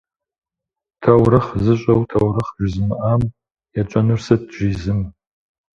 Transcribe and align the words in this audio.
Таурыхъ 1.01 1.51
зыщӏэу 1.63 2.01
таурыхъ 2.09 2.51
жызымыӏам 2.57 3.21
етщӏэнур 3.79 4.21
сыт?- 4.25 4.49
жи 4.55 4.69
зым. 4.81 5.01